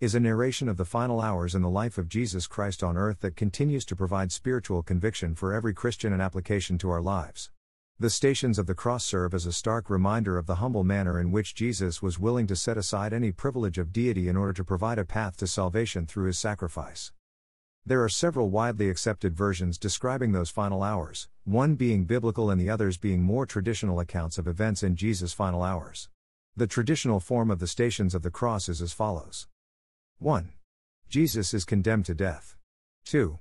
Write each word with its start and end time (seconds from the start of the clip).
is 0.00 0.14
a 0.14 0.20
narration 0.20 0.66
of 0.66 0.78
the 0.78 0.84
final 0.86 1.20
hours 1.20 1.54
in 1.54 1.60
the 1.60 1.68
life 1.68 1.98
of 1.98 2.08
Jesus 2.08 2.46
Christ 2.46 2.82
on 2.82 2.96
earth 2.96 3.20
that 3.20 3.36
continues 3.36 3.84
to 3.84 3.94
provide 3.94 4.32
spiritual 4.32 4.82
conviction 4.82 5.34
for 5.34 5.52
every 5.52 5.74
Christian 5.74 6.10
and 6.10 6.22
application 6.22 6.78
to 6.78 6.88
our 6.88 7.02
lives. 7.02 7.50
The 7.98 8.08
stations 8.08 8.58
of 8.58 8.66
the 8.66 8.74
cross 8.74 9.04
serve 9.04 9.34
as 9.34 9.44
a 9.44 9.52
stark 9.52 9.90
reminder 9.90 10.38
of 10.38 10.46
the 10.46 10.54
humble 10.54 10.84
manner 10.84 11.20
in 11.20 11.32
which 11.32 11.54
Jesus 11.54 12.00
was 12.00 12.18
willing 12.18 12.46
to 12.46 12.56
set 12.56 12.78
aside 12.78 13.12
any 13.12 13.30
privilege 13.30 13.76
of 13.76 13.92
deity 13.92 14.26
in 14.26 14.38
order 14.38 14.54
to 14.54 14.64
provide 14.64 14.98
a 14.98 15.04
path 15.04 15.36
to 15.36 15.46
salvation 15.46 16.06
through 16.06 16.28
his 16.28 16.38
sacrifice. 16.38 17.12
There 17.84 18.02
are 18.02 18.08
several 18.08 18.48
widely 18.48 18.88
accepted 18.88 19.36
versions 19.36 19.76
describing 19.76 20.32
those 20.32 20.48
final 20.48 20.82
hours, 20.82 21.28
one 21.44 21.74
being 21.74 22.06
biblical 22.06 22.48
and 22.48 22.58
the 22.58 22.70
others 22.70 22.96
being 22.96 23.22
more 23.22 23.44
traditional 23.44 24.00
accounts 24.00 24.38
of 24.38 24.48
events 24.48 24.82
in 24.82 24.96
Jesus' 24.96 25.34
final 25.34 25.62
hours. 25.62 26.08
The 26.56 26.66
traditional 26.66 27.20
form 27.20 27.50
of 27.50 27.58
the 27.58 27.66
stations 27.66 28.14
of 28.14 28.22
the 28.22 28.30
cross 28.30 28.70
is 28.70 28.80
as 28.80 28.94
follows 28.94 29.46
1. 30.20 30.52
Jesus 31.08 31.54
is 31.54 31.64
condemned 31.64 32.04
to 32.04 32.14
death. 32.14 32.54
2. 33.06 33.38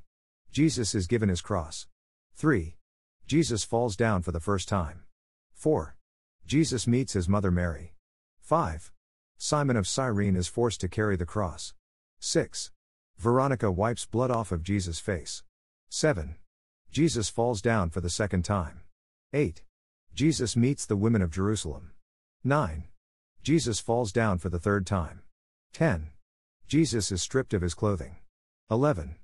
Jesus 0.50 0.96
is 0.96 1.08
given 1.08 1.28
his 1.28 1.42
cross. 1.42 1.88
3. 2.36 2.78
Jesus 3.28 3.66
falls 3.66 3.98
down 3.98 4.22
for 4.22 4.32
the 4.32 4.40
first 4.40 4.70
time. 4.70 5.04
4. 5.54 5.98
Jesus 6.48 6.88
meets 6.88 7.12
his 7.12 7.28
mother 7.28 7.52
Mary. 7.52 7.96
5. 8.40 8.94
Simon 9.38 9.76
of 9.76 9.88
Cyrene 9.88 10.38
is 10.38 10.48
forced 10.48 10.80
to 10.80 10.88
carry 10.88 11.18
the 11.18 11.26
cross. 11.26 11.74
6. 12.22 12.72
Veronica 13.18 13.70
wipes 13.70 14.06
blood 14.06 14.32
off 14.32 14.54
of 14.54 14.64
Jesus' 14.64 15.00
face. 15.00 15.44
7. 15.90 16.38
Jesus 16.92 17.28
falls 17.28 17.62
down 17.62 17.90
for 17.90 18.00
the 18.00 18.10
second 18.10 18.46
time. 18.46 18.84
8. 19.34 19.64
Jesus 20.16 20.56
meets 20.56 20.86
the 20.86 20.96
women 20.96 21.22
of 21.22 21.30
Jerusalem. 21.30 21.92
9. 22.46 22.86
Jesus 23.44 23.82
falls 23.82 24.14
down 24.14 24.38
for 24.38 24.48
the 24.48 24.60
third 24.60 24.88
time. 24.88 25.24
10. 25.74 26.12
Jesus 26.70 27.12
is 27.12 27.20
stripped 27.20 27.56
of 27.56 27.64
his 27.64 27.74
clothing. 27.74 28.18
11. 28.70 29.16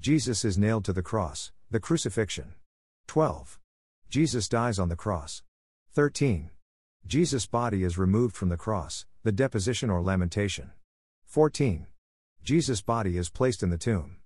Jesus 0.00 0.46
is 0.46 0.56
nailed 0.56 0.82
to 0.86 0.94
the 0.94 1.02
cross, 1.02 1.52
the 1.70 1.78
crucifixion. 1.78 2.54
12. 3.06 3.58
Jesus 4.08 4.48
dies 4.48 4.78
on 4.78 4.88
the 4.88 4.96
cross. 4.96 5.42
13. 5.92 6.48
Jesus' 7.06 7.44
body 7.44 7.84
is 7.84 7.98
removed 7.98 8.34
from 8.34 8.48
the 8.48 8.56
cross, 8.56 9.04
the 9.24 9.30
deposition 9.30 9.90
or 9.90 10.00
lamentation. 10.00 10.72
14. 11.26 11.86
Jesus' 12.42 12.80
body 12.80 13.18
is 13.18 13.28
placed 13.28 13.62
in 13.62 13.68
the 13.68 13.76
tomb. 13.76 14.16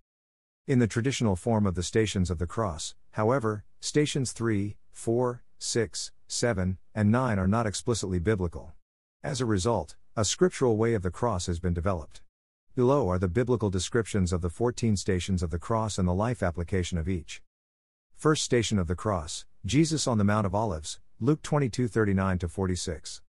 In 0.68 0.78
the 0.78 0.86
traditional 0.86 1.34
form 1.34 1.66
of 1.66 1.74
the 1.74 1.82
stations 1.82 2.30
of 2.30 2.38
the 2.38 2.46
cross, 2.46 2.94
however, 3.10 3.64
stations 3.80 4.30
3, 4.30 4.76
4, 4.92 5.42
6, 5.58 6.12
7, 6.28 6.78
and 6.94 7.10
9 7.10 7.36
are 7.36 7.48
not 7.48 7.66
explicitly 7.66 8.20
biblical. 8.20 8.74
As 9.24 9.40
a 9.40 9.44
result, 9.44 9.96
a 10.14 10.24
scriptural 10.24 10.76
way 10.76 10.94
of 10.94 11.02
the 11.02 11.10
cross 11.10 11.46
has 11.46 11.58
been 11.58 11.74
developed. 11.74 12.20
Below 12.76 13.10
are 13.10 13.18
the 13.18 13.26
biblical 13.26 13.68
descriptions 13.68 14.32
of 14.32 14.42
the 14.42 14.48
14 14.48 14.96
stations 14.96 15.42
of 15.42 15.50
the 15.50 15.58
cross 15.58 15.98
and 15.98 16.06
the 16.06 16.14
life 16.14 16.40
application 16.40 16.98
of 16.98 17.08
each. 17.08 17.42
First 18.14 18.44
station 18.44 18.78
of 18.78 18.86
the 18.86 18.94
cross, 18.94 19.44
Jesus 19.66 20.06
on 20.06 20.18
the 20.18 20.24
Mount 20.24 20.46
of 20.46 20.54
Olives, 20.54 21.00
Luke 21.18 21.42
22 21.42 21.88
39 21.88 22.38
46. 22.38 23.22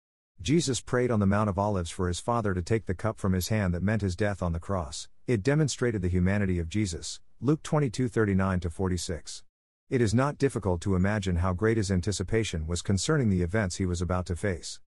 Jesus 0.43 0.83
prayed 0.83 1.11
on 1.11 1.21
the 1.21 1.27
Mount 1.27 1.49
of 1.49 1.59
Olives 1.59 1.91
for 1.91 2.06
his 2.06 2.21
Father 2.21 2.53
to 2.53 2.61
take 2.61 2.84
the 2.84 2.95
cup 2.95 3.19
from 3.19 3.33
his 3.33 3.49
hand 3.49 3.73
that 3.73 3.83
meant 3.83 4.03
his 4.03 4.15
death 4.15 4.43
on 4.43 4.53
the 4.53 4.61
cross. 4.61 5.09
It 5.27 5.43
demonstrated 5.43 6.03
the 6.03 6.09
humanity 6.09 6.59
of 6.59 6.69
Jesus, 6.69 7.19
Luke 7.41 7.62
22 7.62 8.09
39 8.09 8.61
46. 8.61 9.43
It 9.89 10.03
is 10.03 10.12
not 10.12 10.37
difficult 10.37 10.83
to 10.83 10.97
imagine 10.97 11.37
how 11.37 11.55
great 11.55 11.79
his 11.79 11.91
anticipation 11.91 12.67
was 12.67 12.83
concerning 12.83 13.31
the 13.31 13.41
events 13.41 13.77
he 13.77 13.87
was 13.87 14.03
about 14.03 14.27
to 14.27 14.37
face. 14.37 14.81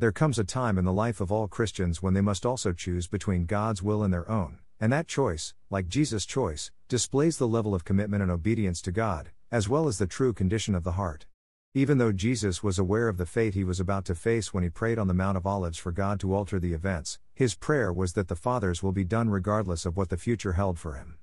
There 0.00 0.12
comes 0.12 0.38
a 0.38 0.44
time 0.44 0.78
in 0.78 0.86
the 0.86 0.94
life 0.94 1.20
of 1.20 1.30
all 1.30 1.46
Christians 1.46 2.00
when 2.00 2.14
they 2.14 2.22
must 2.22 2.46
also 2.46 2.72
choose 2.72 3.06
between 3.06 3.44
God's 3.44 3.82
will 3.82 4.02
and 4.02 4.10
their 4.10 4.26
own, 4.30 4.60
and 4.80 4.90
that 4.90 5.06
choice, 5.06 5.52
like 5.68 5.88
Jesus' 5.88 6.24
choice, 6.24 6.70
displays 6.88 7.36
the 7.36 7.46
level 7.46 7.74
of 7.74 7.84
commitment 7.84 8.22
and 8.22 8.32
obedience 8.32 8.80
to 8.80 8.92
God, 8.92 9.28
as 9.52 9.68
well 9.68 9.86
as 9.88 9.98
the 9.98 10.06
true 10.06 10.32
condition 10.32 10.74
of 10.74 10.84
the 10.84 10.92
heart. 10.92 11.26
Even 11.74 11.98
though 11.98 12.12
Jesus 12.12 12.62
was 12.62 12.78
aware 12.78 13.08
of 13.08 13.18
the 13.18 13.26
fate 13.26 13.52
he 13.52 13.62
was 13.62 13.78
about 13.78 14.06
to 14.06 14.14
face 14.14 14.54
when 14.54 14.64
he 14.64 14.70
prayed 14.70 14.98
on 14.98 15.06
the 15.06 15.12
Mount 15.12 15.36
of 15.36 15.46
Olives 15.46 15.76
for 15.76 15.92
God 15.92 16.18
to 16.20 16.32
alter 16.32 16.58
the 16.58 16.72
events, 16.72 17.18
his 17.34 17.54
prayer 17.54 17.92
was 17.92 18.14
that 18.14 18.28
the 18.28 18.34
Father's 18.34 18.82
will 18.82 18.92
be 18.92 19.04
done 19.04 19.28
regardless 19.28 19.84
of 19.84 19.98
what 19.98 20.08
the 20.08 20.16
future 20.16 20.54
held 20.54 20.78
for 20.78 20.94
him. 20.94 21.18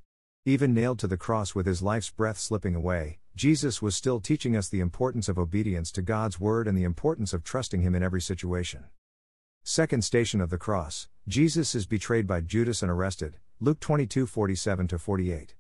Even 0.46 0.76
nailed 0.76 1.00
to 1.00 1.08
the 1.08 1.18
cross 1.18 1.56
with 1.56 1.66
his 1.66 1.82
life's 1.82 2.12
breath 2.12 2.38
slipping 2.38 2.76
away, 2.76 3.18
Jesus 3.38 3.84
was 3.84 3.96
still 3.96 4.20
teaching 4.20 4.58
us 4.58 4.68
the 4.68 4.80
importance 4.80 5.30
of 5.30 5.38
obedience 5.38 5.92
to 5.92 6.02
God's 6.02 6.40
word 6.40 6.68
and 6.68 6.76
the 6.76 6.84
importance 6.84 7.34
of 7.34 7.44
trusting 7.44 7.84
him 7.84 7.94
in 7.94 8.02
every 8.02 8.20
situation. 8.20 8.86
Second 9.62 10.04
station 10.04 10.42
of 10.42 10.50
the 10.50 10.58
cross, 10.58 11.08
Jesus 11.28 11.76
is 11.76 11.86
betrayed 11.86 12.26
by 12.26 12.42
Judas 12.42 12.82
and 12.82 12.90
arrested, 12.90 13.36
Luke 13.60 13.80
22 13.80 14.26
47 14.26 14.88
48. 14.88 15.54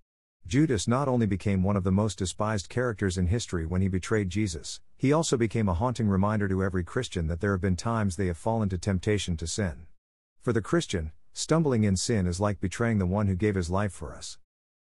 Judas 0.47 0.87
not 0.87 1.07
only 1.07 1.27
became 1.27 1.61
one 1.61 1.77
of 1.77 1.83
the 1.83 1.91
most 1.91 2.17
despised 2.17 2.67
characters 2.67 3.15
in 3.15 3.27
history 3.27 3.67
when 3.67 3.83
he 3.83 3.87
betrayed 3.87 4.31
Jesus, 4.31 4.81
he 4.97 5.13
also 5.13 5.37
became 5.37 5.69
a 5.69 5.75
haunting 5.75 6.07
reminder 6.07 6.47
to 6.47 6.63
every 6.63 6.83
Christian 6.83 7.27
that 7.27 7.41
there 7.41 7.51
have 7.51 7.61
been 7.61 7.75
times 7.75 8.15
they 8.15 8.25
have 8.25 8.37
fallen 8.37 8.69
to 8.69 8.79
temptation 8.79 9.37
to 9.37 9.45
sin. 9.45 9.85
For 10.41 10.51
the 10.51 10.63
Christian, 10.63 11.11
stumbling 11.31 11.83
in 11.83 11.95
sin 11.95 12.25
is 12.25 12.39
like 12.39 12.59
betraying 12.59 12.97
the 12.97 13.05
one 13.05 13.27
who 13.27 13.35
gave 13.35 13.53
his 13.53 13.69
life 13.69 13.93
for 13.93 14.15
us. 14.15 14.39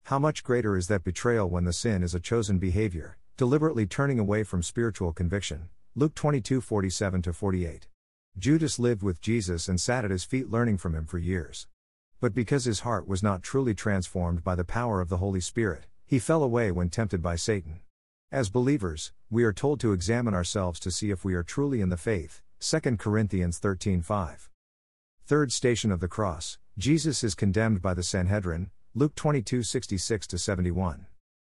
How 0.09 0.19
much 0.19 0.43
greater 0.43 0.77
is 0.77 0.87
that 0.89 1.03
betrayal 1.03 1.49
when 1.49 1.63
the 1.63 1.73
sin 1.73 2.03
is 2.03 2.13
a 2.13 2.19
chosen 2.19 2.59
behavior, 2.59 3.17
deliberately 3.37 3.87
turning 3.87 4.19
away 4.19 4.43
from 4.43 4.61
spiritual 4.61 5.11
conviction? 5.11 5.69
Luke 5.95 6.13
22 6.13 6.61
47 6.61 7.23
48. 7.23 7.87
Judas 8.37 8.77
lived 8.77 9.01
with 9.01 9.19
Jesus 9.19 9.67
and 9.67 9.81
sat 9.81 10.05
at 10.05 10.11
his 10.11 10.23
feet 10.23 10.51
learning 10.51 10.77
from 10.77 10.93
him 10.93 11.07
for 11.07 11.17
years. 11.17 11.65
But 12.21 12.35
because 12.35 12.65
his 12.65 12.81
heart 12.81 13.07
was 13.07 13.23
not 13.23 13.41
truly 13.41 13.73
transformed 13.73 14.43
by 14.43 14.53
the 14.53 14.63
power 14.63 15.01
of 15.01 15.09
the 15.09 15.17
Holy 15.17 15.41
Spirit, 15.41 15.87
he 16.05 16.19
fell 16.19 16.43
away 16.43 16.71
when 16.71 16.89
tempted 16.89 17.23
by 17.23 17.35
Satan. 17.35 17.79
As 18.31 18.49
believers, 18.49 19.11
we 19.31 19.43
are 19.43 19.53
told 19.53 19.79
to 19.79 19.91
examine 19.91 20.35
ourselves 20.35 20.79
to 20.81 20.91
see 20.91 21.09
if 21.09 21.25
we 21.25 21.33
are 21.33 21.41
truly 21.41 21.81
in 21.81 21.89
the 21.89 21.97
faith. 21.97 22.43
2 22.59 22.99
Corinthians 22.99 23.57
13:5. 23.57 24.49
Third 25.25 25.51
station 25.51 25.91
of 25.91 25.99
the 25.99 26.07
cross, 26.07 26.59
Jesus 26.77 27.23
is 27.23 27.33
condemned 27.33 27.81
by 27.81 27.95
the 27.95 28.03
Sanhedrin, 28.03 28.69
Luke 28.97 29.13
22:66 29.15 30.39
71. 30.39 31.07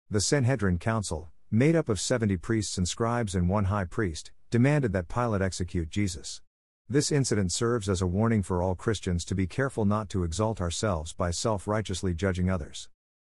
The 0.09 0.21
Sanhedrin 0.21 0.77
council, 0.77 1.29
made 1.51 1.75
up 1.75 1.89
of 1.89 1.99
70 1.99 2.37
priests 2.37 2.77
and 2.77 2.87
scribes 2.87 3.35
and 3.35 3.49
one 3.49 3.65
high 3.65 3.83
priest, 3.83 4.31
demanded 4.49 4.93
that 4.93 5.09
Pilate 5.09 5.41
execute 5.41 5.89
Jesus. 5.89 6.41
This 6.87 7.11
incident 7.11 7.51
serves 7.51 7.89
as 7.89 8.01
a 8.01 8.07
warning 8.07 8.43
for 8.43 8.63
all 8.63 8.75
Christians 8.75 9.25
to 9.25 9.35
be 9.35 9.45
careful 9.45 9.83
not 9.83 10.07
to 10.11 10.23
exalt 10.23 10.61
ourselves 10.61 11.11
by 11.11 11.31
self 11.31 11.67
righteously 11.67 12.13
judging 12.13 12.49
others. 12.49 12.87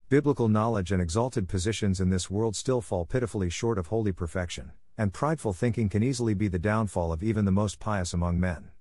Biblical 0.09 0.49
knowledge 0.49 0.91
and 0.91 1.01
exalted 1.01 1.47
positions 1.47 2.01
in 2.01 2.09
this 2.09 2.29
world 2.29 2.57
still 2.57 2.81
fall 2.81 3.05
pitifully 3.05 3.49
short 3.49 3.77
of 3.77 3.87
holy 3.87 4.11
perfection, 4.11 4.73
and 4.97 5.13
prideful 5.13 5.53
thinking 5.53 5.87
can 5.87 6.03
easily 6.03 6.33
be 6.33 6.49
the 6.49 6.59
downfall 6.59 7.13
of 7.13 7.23
even 7.23 7.45
the 7.45 7.51
most 7.51 7.79
pious 7.79 8.13
among 8.13 8.41
men. 8.41 8.71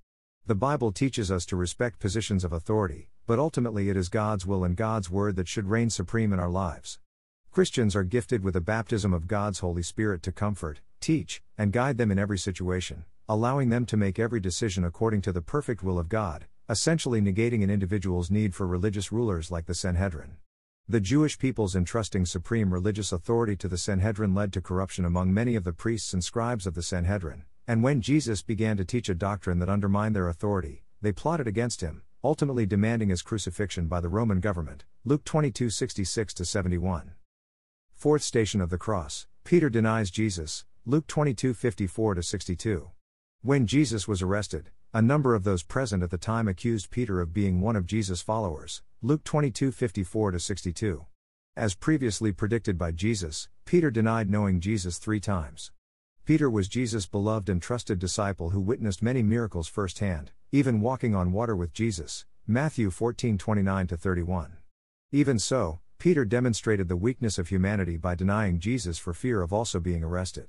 The 0.50 0.56
Bible 0.56 0.90
teaches 0.90 1.30
us 1.30 1.46
to 1.46 1.54
respect 1.54 2.00
positions 2.00 2.42
of 2.42 2.52
authority, 2.52 3.08
but 3.24 3.38
ultimately 3.38 3.88
it 3.88 3.96
is 3.96 4.08
God's 4.08 4.44
will 4.44 4.64
and 4.64 4.74
God's 4.74 5.08
word 5.08 5.36
that 5.36 5.46
should 5.46 5.68
reign 5.68 5.90
supreme 5.90 6.32
in 6.32 6.40
our 6.40 6.50
lives. 6.50 6.98
Christians 7.52 7.94
are 7.94 8.02
gifted 8.02 8.42
with 8.42 8.56
a 8.56 8.60
baptism 8.60 9.14
of 9.14 9.28
God's 9.28 9.60
Holy 9.60 9.84
Spirit 9.84 10.24
to 10.24 10.32
comfort, 10.32 10.80
teach, 10.98 11.40
and 11.56 11.72
guide 11.72 11.98
them 11.98 12.10
in 12.10 12.18
every 12.18 12.36
situation, 12.36 13.04
allowing 13.28 13.68
them 13.68 13.86
to 13.86 13.96
make 13.96 14.18
every 14.18 14.40
decision 14.40 14.82
according 14.82 15.22
to 15.22 15.30
the 15.30 15.40
perfect 15.40 15.84
will 15.84 16.00
of 16.00 16.08
God, 16.08 16.46
essentially 16.68 17.20
negating 17.20 17.62
an 17.62 17.70
individual's 17.70 18.28
need 18.28 18.52
for 18.52 18.66
religious 18.66 19.12
rulers 19.12 19.52
like 19.52 19.66
the 19.66 19.72
Sanhedrin. 19.72 20.38
The 20.88 21.00
Jewish 21.00 21.38
people's 21.38 21.76
entrusting 21.76 22.26
supreme 22.26 22.74
religious 22.74 23.12
authority 23.12 23.54
to 23.54 23.68
the 23.68 23.78
Sanhedrin 23.78 24.34
led 24.34 24.52
to 24.54 24.60
corruption 24.60 25.04
among 25.04 25.32
many 25.32 25.54
of 25.54 25.62
the 25.62 25.72
priests 25.72 26.12
and 26.12 26.24
scribes 26.24 26.66
of 26.66 26.74
the 26.74 26.82
Sanhedrin, 26.82 27.44
and 27.70 27.84
when 27.84 28.00
Jesus 28.00 28.42
began 28.42 28.76
to 28.78 28.84
teach 28.84 29.08
a 29.08 29.14
doctrine 29.14 29.60
that 29.60 29.68
undermined 29.68 30.16
their 30.16 30.28
authority, 30.28 30.82
they 31.00 31.12
plotted 31.12 31.46
against 31.46 31.82
him, 31.82 32.02
ultimately 32.24 32.66
demanding 32.66 33.10
his 33.10 33.22
crucifixion 33.22 33.86
by 33.86 34.00
the 34.00 34.08
Roman 34.08 34.40
government. 34.40 34.82
Luke 35.04 35.22
22 35.24 35.70
66 35.70 36.34
71. 36.42 37.12
Fourth 37.92 38.22
station 38.22 38.60
of 38.60 38.70
the 38.70 38.76
cross 38.76 39.28
Peter 39.44 39.70
denies 39.70 40.10
Jesus, 40.10 40.64
Luke 40.84 41.06
22 41.06 41.54
54 41.54 42.20
62. 42.20 42.90
When 43.42 43.68
Jesus 43.68 44.08
was 44.08 44.20
arrested, 44.20 44.70
a 44.92 45.00
number 45.00 45.36
of 45.36 45.44
those 45.44 45.62
present 45.62 46.02
at 46.02 46.10
the 46.10 46.18
time 46.18 46.48
accused 46.48 46.90
Peter 46.90 47.20
of 47.20 47.32
being 47.32 47.60
one 47.60 47.76
of 47.76 47.86
Jesus' 47.86 48.20
followers, 48.20 48.82
Luke 49.00 49.22
22 49.22 49.70
54 49.70 50.40
62. 50.40 51.06
As 51.56 51.76
previously 51.76 52.32
predicted 52.32 52.76
by 52.76 52.90
Jesus, 52.90 53.48
Peter 53.64 53.92
denied 53.92 54.28
knowing 54.28 54.58
Jesus 54.58 54.98
three 54.98 55.20
times. 55.20 55.70
Peter 56.30 56.48
was 56.48 56.68
Jesus' 56.68 57.06
beloved 57.06 57.48
and 57.48 57.60
trusted 57.60 57.98
disciple 57.98 58.50
who 58.50 58.60
witnessed 58.60 59.02
many 59.02 59.20
miracles 59.20 59.66
firsthand, 59.66 60.30
even 60.52 60.80
walking 60.80 61.12
on 61.12 61.32
water 61.32 61.56
with 61.56 61.72
Jesus. 61.72 62.24
Matthew 62.46 62.88
14 62.90 63.36
29 63.36 63.88
31. 63.88 64.52
Even 65.10 65.40
so, 65.40 65.80
Peter 65.98 66.24
demonstrated 66.24 66.86
the 66.86 66.94
weakness 66.94 67.36
of 67.36 67.48
humanity 67.48 67.96
by 67.96 68.14
denying 68.14 68.60
Jesus 68.60 68.96
for 68.96 69.12
fear 69.12 69.42
of 69.42 69.52
also 69.52 69.80
being 69.80 70.04
arrested. 70.04 70.46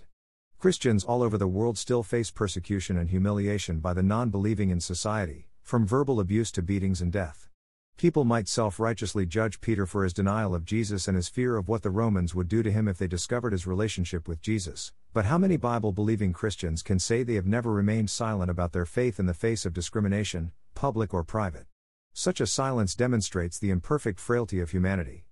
Christians 0.59 1.03
all 1.03 1.23
over 1.23 1.39
the 1.39 1.47
world 1.47 1.79
still 1.79 2.03
face 2.03 2.29
persecution 2.29 2.95
and 2.95 3.09
humiliation 3.09 3.79
by 3.79 3.95
the 3.95 4.03
non 4.03 4.29
believing 4.29 4.69
in 4.69 4.81
society, 4.81 5.47
from 5.63 5.87
verbal 5.87 6.19
abuse 6.19 6.51
to 6.51 6.61
beatings 6.61 7.01
and 7.01 7.11
death. 7.11 7.49
People 7.97 8.23
might 8.23 8.47
self 8.47 8.79
righteously 8.79 9.25
judge 9.25 9.61
Peter 9.61 9.85
for 9.85 10.03
his 10.03 10.13
denial 10.13 10.55
of 10.55 10.65
Jesus 10.65 11.07
and 11.07 11.15
his 11.15 11.29
fear 11.29 11.55
of 11.55 11.67
what 11.67 11.83
the 11.83 11.89
Romans 11.89 12.33
would 12.33 12.47
do 12.47 12.63
to 12.63 12.71
him 12.71 12.87
if 12.87 12.97
they 12.97 13.07
discovered 13.07 13.51
his 13.51 13.67
relationship 13.67 14.27
with 14.27 14.41
Jesus. 14.41 14.91
But 15.13 15.25
how 15.25 15.37
many 15.37 15.57
Bible 15.57 15.91
believing 15.91 16.33
Christians 16.33 16.81
can 16.81 16.97
say 16.97 17.21
they 17.21 17.35
have 17.35 17.45
never 17.45 17.71
remained 17.71 18.09
silent 18.09 18.49
about 18.49 18.71
their 18.71 18.85
faith 18.85 19.19
in 19.19 19.27
the 19.27 19.33
face 19.33 19.65
of 19.65 19.73
discrimination, 19.73 20.51
public 20.73 21.13
or 21.13 21.23
private? 21.23 21.67
Such 22.13 22.41
a 22.41 22.47
silence 22.47 22.95
demonstrates 22.95 23.59
the 23.59 23.69
imperfect 23.69 24.19
frailty 24.19 24.59
of 24.59 24.71
humanity. 24.71 25.25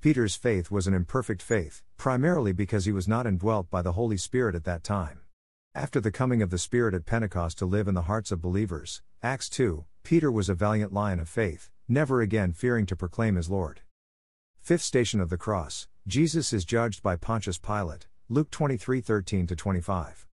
Peter's 0.00 0.34
faith 0.34 0.70
was 0.70 0.86
an 0.86 0.94
imperfect 0.94 1.42
faith, 1.42 1.82
primarily 1.96 2.52
because 2.52 2.84
he 2.84 2.92
was 2.92 3.06
not 3.06 3.26
indwelt 3.26 3.70
by 3.70 3.82
the 3.82 3.92
Holy 3.92 4.16
Spirit 4.16 4.54
at 4.54 4.64
that 4.64 4.82
time. 4.82 5.20
After 5.74 6.00
the 6.00 6.10
coming 6.10 6.42
of 6.42 6.50
the 6.50 6.58
Spirit 6.58 6.92
at 6.92 7.06
Pentecost 7.06 7.56
to 7.58 7.66
live 7.66 7.88
in 7.88 7.94
the 7.94 8.02
hearts 8.02 8.32
of 8.32 8.42
believers, 8.42 9.00
Acts 9.22 9.48
2, 9.48 9.84
Peter 10.02 10.32
was 10.32 10.48
a 10.48 10.54
valiant 10.54 10.92
lion 10.92 11.20
of 11.20 11.28
faith, 11.28 11.70
never 11.88 12.20
again 12.20 12.52
fearing 12.52 12.86
to 12.86 12.96
proclaim 12.96 13.36
his 13.36 13.48
Lord. 13.48 13.82
Fifth 14.58 14.82
station 14.82 15.20
of 15.20 15.30
the 15.30 15.38
cross 15.38 15.86
Jesus 16.08 16.52
is 16.52 16.64
judged 16.64 17.02
by 17.04 17.14
Pontius 17.14 17.58
Pilate, 17.58 18.08
Luke 18.28 18.50
23 18.50 19.00
13 19.00 19.46
25. 19.46 20.26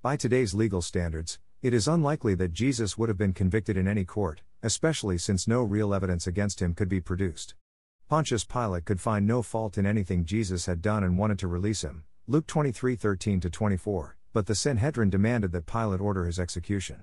By 0.00 0.16
today's 0.16 0.54
legal 0.54 0.80
standards, 0.80 1.40
it 1.60 1.74
is 1.74 1.88
unlikely 1.88 2.36
that 2.36 2.52
Jesus 2.52 2.96
would 2.96 3.08
have 3.08 3.18
been 3.18 3.32
convicted 3.32 3.76
in 3.76 3.88
any 3.88 4.04
court, 4.04 4.42
especially 4.62 5.18
since 5.18 5.48
no 5.48 5.62
real 5.62 5.92
evidence 5.92 6.28
against 6.28 6.62
him 6.62 6.74
could 6.74 6.88
be 6.88 7.00
produced. 7.00 7.56
Pontius 8.08 8.44
Pilate 8.44 8.84
could 8.84 9.00
find 9.00 9.26
no 9.26 9.42
fault 9.42 9.76
in 9.76 9.86
anything 9.86 10.24
Jesus 10.24 10.66
had 10.66 10.80
done 10.80 11.02
and 11.02 11.18
wanted 11.18 11.40
to 11.40 11.48
release 11.48 11.82
him, 11.82 12.04
Luke 12.28 12.46
23 12.46 12.94
13 12.94 13.40
24, 13.40 14.16
but 14.32 14.46
the 14.46 14.54
Sanhedrin 14.54 15.10
demanded 15.10 15.50
that 15.50 15.66
Pilate 15.66 16.00
order 16.00 16.26
his 16.26 16.38
execution. 16.38 17.02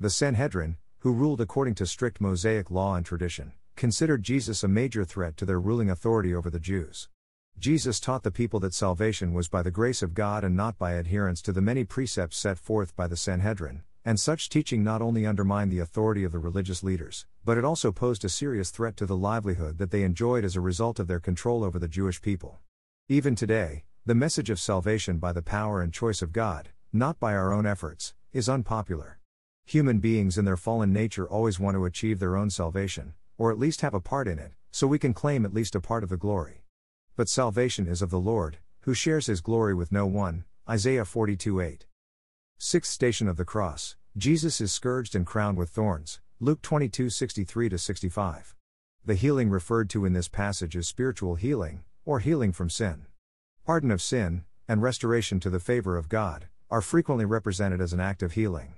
The 0.00 0.08
Sanhedrin, 0.08 0.78
who 1.00 1.12
ruled 1.12 1.40
according 1.40 1.74
to 1.76 1.86
strict 1.86 2.20
Mosaic 2.20 2.70
law 2.70 2.94
and 2.94 3.06
tradition, 3.06 3.52
considered 3.76 4.22
Jesus 4.22 4.64
a 4.64 4.68
major 4.68 5.04
threat 5.04 5.36
to 5.36 5.44
their 5.44 5.60
ruling 5.60 5.88
authority 5.88 6.34
over 6.34 6.50
the 6.50 6.58
Jews. 6.58 7.08
Jesus 7.58 8.00
taught 8.00 8.22
the 8.22 8.30
people 8.30 8.60
that 8.60 8.74
salvation 8.74 9.32
was 9.32 9.48
by 9.48 9.62
the 9.62 9.70
grace 9.70 10.02
of 10.02 10.14
God 10.14 10.44
and 10.44 10.56
not 10.56 10.78
by 10.78 10.92
adherence 10.92 11.42
to 11.42 11.52
the 11.52 11.60
many 11.60 11.84
precepts 11.84 12.36
set 12.36 12.58
forth 12.58 12.94
by 12.96 13.06
the 13.06 13.16
Sanhedrin, 13.16 13.82
and 14.04 14.18
such 14.18 14.48
teaching 14.48 14.82
not 14.82 15.02
only 15.02 15.26
undermined 15.26 15.70
the 15.70 15.80
authority 15.80 16.24
of 16.24 16.32
the 16.32 16.38
religious 16.38 16.82
leaders, 16.82 17.26
but 17.44 17.58
it 17.58 17.64
also 17.64 17.92
posed 17.92 18.24
a 18.24 18.28
serious 18.28 18.70
threat 18.70 18.96
to 18.96 19.06
the 19.06 19.16
livelihood 19.16 19.78
that 19.78 19.90
they 19.90 20.02
enjoyed 20.02 20.44
as 20.44 20.56
a 20.56 20.60
result 20.60 20.98
of 20.98 21.06
their 21.06 21.20
control 21.20 21.62
over 21.62 21.78
the 21.78 21.88
Jewish 21.88 22.20
people. 22.22 22.58
Even 23.08 23.34
today, 23.34 23.84
the 24.06 24.14
message 24.14 24.50
of 24.50 24.58
salvation 24.58 25.18
by 25.18 25.32
the 25.32 25.42
power 25.42 25.82
and 25.82 25.92
choice 25.92 26.22
of 26.22 26.32
God, 26.32 26.70
not 26.92 27.20
by 27.20 27.34
our 27.34 27.52
own 27.52 27.66
efforts, 27.66 28.14
is 28.32 28.48
unpopular. 28.48 29.17
Human 29.68 29.98
beings 29.98 30.38
in 30.38 30.46
their 30.46 30.56
fallen 30.56 30.94
nature 30.94 31.28
always 31.28 31.60
want 31.60 31.74
to 31.74 31.84
achieve 31.84 32.20
their 32.20 32.38
own 32.38 32.48
salvation, 32.48 33.12
or 33.36 33.52
at 33.52 33.58
least 33.58 33.82
have 33.82 33.92
a 33.92 34.00
part 34.00 34.26
in 34.26 34.38
it, 34.38 34.52
so 34.70 34.86
we 34.86 34.98
can 34.98 35.12
claim 35.12 35.44
at 35.44 35.52
least 35.52 35.74
a 35.74 35.80
part 35.80 36.02
of 36.02 36.08
the 36.08 36.16
glory. 36.16 36.64
But 37.16 37.28
salvation 37.28 37.86
is 37.86 38.00
of 38.00 38.08
the 38.08 38.18
Lord, 38.18 38.60
who 38.84 38.94
shares 38.94 39.26
his 39.26 39.42
glory 39.42 39.74
with 39.74 39.92
no 39.92 40.06
one. 40.06 40.46
Isaiah 40.66 41.04
42 41.04 41.60
8. 41.60 41.86
Sixth 42.56 42.90
station 42.90 43.28
of 43.28 43.36
the 43.36 43.44
cross 43.44 43.96
Jesus 44.16 44.58
is 44.62 44.72
scourged 44.72 45.14
and 45.14 45.26
crowned 45.26 45.58
with 45.58 45.68
thorns. 45.68 46.20
Luke 46.40 46.62
22 46.62 47.10
63 47.10 47.76
65. 47.76 48.54
The 49.04 49.16
healing 49.16 49.50
referred 49.50 49.90
to 49.90 50.06
in 50.06 50.14
this 50.14 50.28
passage 50.28 50.76
is 50.76 50.88
spiritual 50.88 51.34
healing, 51.34 51.84
or 52.06 52.20
healing 52.20 52.52
from 52.52 52.70
sin. 52.70 53.04
Pardon 53.66 53.90
of 53.90 54.00
sin, 54.00 54.44
and 54.66 54.80
restoration 54.80 55.40
to 55.40 55.50
the 55.50 55.60
favor 55.60 55.98
of 55.98 56.08
God, 56.08 56.48
are 56.70 56.80
frequently 56.80 57.26
represented 57.26 57.82
as 57.82 57.92
an 57.92 58.00
act 58.00 58.22
of 58.22 58.32
healing. 58.32 58.72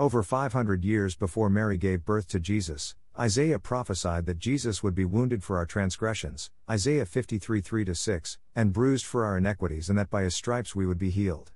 Over 0.00 0.22
500 0.22 0.84
years 0.84 1.16
before 1.16 1.50
Mary 1.50 1.76
gave 1.76 2.04
birth 2.04 2.28
to 2.28 2.38
Jesus, 2.38 2.94
Isaiah 3.18 3.58
prophesied 3.58 4.26
that 4.26 4.38
Jesus 4.38 4.80
would 4.80 4.94
be 4.94 5.04
wounded 5.04 5.42
for 5.42 5.56
our 5.56 5.66
transgressions, 5.66 6.52
Isaiah 6.70 7.04
53 7.04 7.60
3 7.60 7.92
6, 7.92 8.38
and 8.54 8.72
bruised 8.72 9.04
for 9.04 9.24
our 9.24 9.38
iniquities, 9.38 9.90
and 9.90 9.98
that 9.98 10.08
by 10.08 10.22
his 10.22 10.36
stripes 10.36 10.76
we 10.76 10.86
would 10.86 10.98
be 10.98 11.10
healed. 11.10 11.50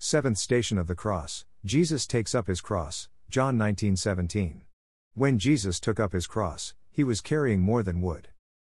Seventh 0.00 0.38
station 0.38 0.78
of 0.78 0.88
the 0.88 0.96
cross 0.96 1.44
Jesus 1.64 2.08
takes 2.08 2.34
up 2.34 2.48
his 2.48 2.60
cross, 2.60 3.08
John 3.28 3.56
19 3.56 3.94
17. 3.94 4.62
When 5.14 5.38
Jesus 5.38 5.78
took 5.78 6.00
up 6.00 6.12
his 6.12 6.26
cross, 6.26 6.74
he 6.90 7.04
was 7.04 7.20
carrying 7.20 7.60
more 7.60 7.84
than 7.84 8.02
wood. 8.02 8.30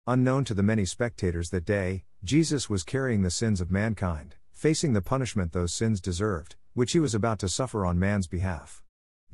Unknown 0.07 0.43
to 0.45 0.55
the 0.55 0.63
many 0.63 0.85
spectators 0.85 1.51
that 1.51 1.65
day, 1.65 2.03
Jesus 2.23 2.67
was 2.67 2.83
carrying 2.83 3.21
the 3.21 3.29
sins 3.29 3.61
of 3.61 3.69
mankind, 3.69 4.37
facing 4.51 4.93
the 4.93 5.03
punishment 5.03 5.51
those 5.51 5.71
sins 5.71 6.01
deserved, 6.01 6.55
which 6.73 6.93
he 6.93 6.99
was 6.99 7.13
about 7.13 7.37
to 7.37 7.47
suffer 7.47 7.85
on 7.85 7.99
man's 7.99 8.25
behalf. 8.25 8.83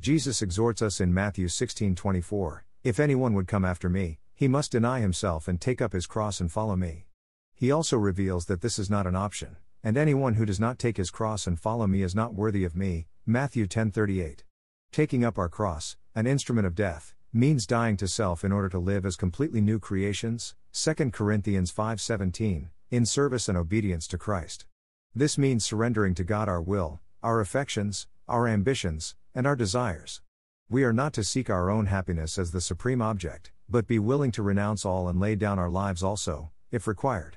Jesus 0.00 0.42
exhorts 0.42 0.82
us 0.82 1.00
in 1.00 1.14
Matthew 1.14 1.48
16:24, 1.48 2.64
If 2.82 3.00
anyone 3.00 3.34
would 3.34 3.48
come 3.48 3.64
after 3.64 3.88
me, 3.88 4.18
he 4.34 4.48
must 4.48 4.72
deny 4.72 5.00
himself 5.00 5.48
and 5.48 5.60
take 5.60 5.80
up 5.80 5.92
his 5.92 6.06
cross 6.06 6.40
and 6.40 6.52
follow 6.52 6.76
me. 6.76 7.06
He 7.54 7.70
also 7.70 7.96
reveals 7.96 8.46
that 8.46 8.60
this 8.60 8.78
is 8.78 8.90
not 8.90 9.06
an 9.06 9.16
option, 9.16 9.56
and 9.82 9.96
anyone 9.96 10.34
who 10.34 10.44
does 10.44 10.60
not 10.60 10.78
take 10.78 10.96
his 10.96 11.10
cross 11.10 11.46
and 11.46 11.58
follow 11.58 11.86
me 11.86 12.02
is 12.02 12.14
not 12.14 12.34
worthy 12.34 12.64
of 12.64 12.76
me. 12.76 13.06
Matthew 13.24 13.66
10:38. 13.66 14.44
Taking 14.92 15.24
up 15.24 15.38
our 15.38 15.48
cross, 15.48 15.96
an 16.14 16.26
instrument 16.26 16.66
of 16.66 16.74
death, 16.74 17.14
means 17.32 17.66
dying 17.66 17.96
to 17.96 18.06
self 18.06 18.44
in 18.44 18.52
order 18.52 18.68
to 18.68 18.78
live 18.78 19.06
as 19.06 19.16
completely 19.16 19.60
new 19.60 19.78
creations. 19.78 20.54
2 20.72 21.12
Corinthians 21.12 21.70
5:17, 21.70 22.70
in 22.90 23.06
service 23.06 23.48
and 23.48 23.56
obedience 23.56 24.06
to 24.08 24.18
Christ. 24.18 24.66
This 25.14 25.38
means 25.38 25.64
surrendering 25.64 26.14
to 26.14 26.24
God 26.24 26.48
our 26.48 26.60
will, 26.60 27.00
our 27.22 27.40
affections, 27.40 28.06
our 28.28 28.48
ambitions, 28.48 29.14
and 29.34 29.46
our 29.46 29.56
desires. 29.56 30.22
We 30.70 30.84
are 30.84 30.92
not 30.92 31.12
to 31.14 31.24
seek 31.24 31.50
our 31.50 31.70
own 31.70 31.86
happiness 31.86 32.38
as 32.38 32.50
the 32.50 32.60
supreme 32.60 33.02
object, 33.02 33.52
but 33.68 33.86
be 33.86 33.98
willing 33.98 34.30
to 34.32 34.42
renounce 34.42 34.84
all 34.84 35.08
and 35.08 35.20
lay 35.20 35.34
down 35.34 35.58
our 35.58 35.68
lives 35.68 36.02
also, 36.02 36.50
if 36.70 36.86
required. 36.86 37.36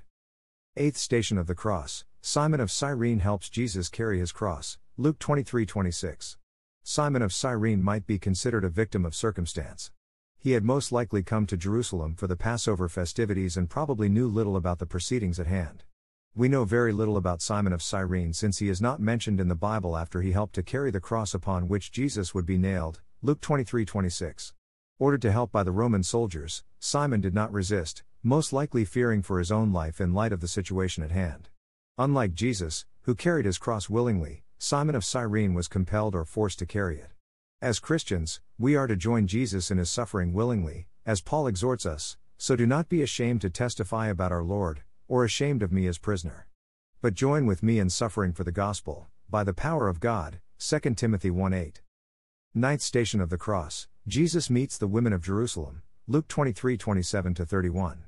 Eighth 0.76 0.98
station 0.98 1.38
of 1.38 1.48
the 1.48 1.56
cross 1.56 2.06
Simon 2.22 2.60
of 2.60 2.72
Cyrene 2.72 3.20
helps 3.20 3.50
Jesus 3.50 3.90
carry 3.90 4.20
his 4.20 4.32
cross, 4.32 4.78
Luke 4.98 5.20
23 5.20 5.66
26. 5.66 6.38
Simon 6.84 7.22
of 7.22 7.34
Cyrene 7.34 7.84
might 7.84 8.08
be 8.08 8.18
considered 8.18 8.64
a 8.64 8.70
victim 8.70 9.06
of 9.06 9.16
circumstance. 9.16 9.92
He 10.40 10.52
had 10.52 10.64
most 10.64 10.92
likely 10.92 11.24
come 11.24 11.46
to 11.48 11.58
Jerusalem 11.58 12.16
for 12.16 12.28
the 12.28 12.38
Passover 12.38 12.88
festivities 12.88 13.58
and 13.58 13.70
probably 13.70 14.08
knew 14.08 14.28
little 14.28 14.56
about 14.56 14.80
the 14.80 14.86
proceedings 14.86 15.40
at 15.40 15.48
hand. 15.48 15.84
We 16.38 16.50
know 16.50 16.66
very 16.66 16.94
little 16.94 17.18
about 17.18 17.42
Simon 17.42 17.74
of 17.74 17.82
Cyrene 17.82 18.32
since 18.32 18.60
he 18.60 18.70
is 18.70 18.80
not 18.80 19.00
mentioned 19.00 19.40
in 19.40 19.48
the 19.48 19.56
Bible 19.56 19.98
after 19.98 20.22
he 20.22 20.34
helped 20.34 20.54
to 20.54 20.62
carry 20.62 20.92
the 20.92 21.00
cross 21.00 21.34
upon 21.34 21.68
which 21.68 21.92
Jesus 21.92 22.36
would 22.36 22.46
be 22.46 22.60
nailed. 22.60 23.02
Luke 23.24 23.42
23:26. 23.42 24.54
Ordered 25.00 25.24
to 25.24 25.32
help 25.32 25.52
by 25.52 25.64
the 25.64 25.72
Roman 25.72 26.04
soldiers, 26.04 26.64
Simon 26.78 27.22
did 27.22 27.34
not 27.34 27.52
resist, 27.52 28.04
most 28.22 28.54
likely 28.54 28.86
fearing 28.86 29.24
for 29.24 29.40
his 29.40 29.52
own 29.52 29.74
life 29.74 30.00
in 30.00 30.14
light 30.14 30.32
of 30.32 30.40
the 30.40 30.48
situation 30.48 31.04
at 31.04 31.10
hand. 31.10 31.50
Unlike 31.98 32.36
Jesus, 32.36 32.86
who 33.02 33.16
carried 33.16 33.48
his 33.48 33.58
cross 33.58 33.90
willingly, 33.90 34.44
Simon 34.60 34.94
of 34.94 35.04
Cyrene 35.04 35.56
was 35.56 35.68
compelled 35.68 36.14
or 36.14 36.24
forced 36.24 36.60
to 36.60 36.68
carry 36.68 37.00
it. 37.00 37.14
As 37.64 37.80
Christians, 37.80 38.42
we 38.60 38.76
are 38.76 38.86
to 38.86 38.96
join 38.96 39.26
Jesus 39.26 39.72
in 39.72 39.80
his 39.80 39.90
suffering 39.90 40.34
willingly, 40.34 40.88
as 41.04 41.20
Paul 41.20 41.48
exhorts 41.48 41.88
us, 41.88 42.16
so 42.38 42.56
do 42.56 42.68
not 42.68 42.90
be 42.90 43.02
ashamed 43.02 43.42
to 43.42 43.50
testify 43.50 44.06
about 44.10 44.32
our 44.32 44.44
Lord, 44.44 44.84
or 45.08 45.24
ashamed 45.24 45.64
of 45.64 45.72
me 45.72 45.88
as 45.88 45.98
prisoner. 45.98 46.48
But 47.02 47.14
join 47.14 47.46
with 47.46 47.64
me 47.64 47.80
in 47.80 47.90
suffering 47.90 48.34
for 48.34 48.44
the 48.44 48.52
gospel, 48.52 49.08
by 49.30 49.44
the 49.44 49.54
power 49.54 49.88
of 49.88 50.00
God. 50.00 50.40
2 50.60 50.80
Timothy 50.96 51.30
1 51.30 51.54
8. 51.54 51.82
Ninth 52.56 52.82
station 52.82 53.22
of 53.22 53.30
the 53.30 53.38
cross 53.38 53.88
Jesus 54.08 54.50
meets 54.50 54.78
the 54.78 54.88
women 54.88 55.14
of 55.14 55.22
Jerusalem. 55.24 55.82
Luke 56.08 56.28
23 56.28 56.78
27 56.78 57.36
31. 57.36 58.06